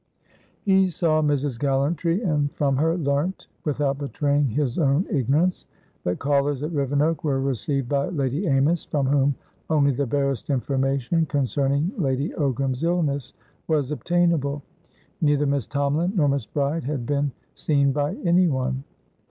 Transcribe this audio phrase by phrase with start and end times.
[0.63, 1.59] He saw Mrs.
[1.59, 8.09] Gallantry, and from her learntwithout betraying his own ignorancethat callers at Rivenoak were received by
[8.09, 9.35] Lady Amys, from whom
[9.69, 13.35] only the barest information concerning Lady Ogram's illness
[13.67, 14.63] was obtainable.
[15.21, 18.83] Neither Miss Tomalin nor Miss Bride had been seen by anyone.